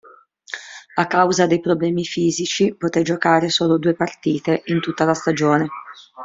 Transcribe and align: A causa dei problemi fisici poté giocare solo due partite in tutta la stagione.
A 0.95 1.05
causa 1.05 1.45
dei 1.45 1.59
problemi 1.59 2.03
fisici 2.03 2.73
poté 2.75 3.03
giocare 3.03 3.49
solo 3.49 3.77
due 3.77 3.93
partite 3.93 4.63
in 4.65 4.79
tutta 4.81 5.03
la 5.05 5.13
stagione. 5.13 5.69